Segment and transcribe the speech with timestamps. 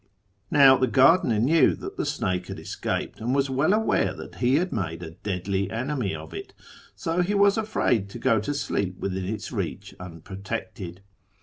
[0.49, 4.55] "Now, the gardener knew that the snake had escaped, and was well aware that he
[4.55, 6.55] had made a deadly enemy of it,
[6.95, 11.01] so he was afraid to go to sleep within its reach unprotected.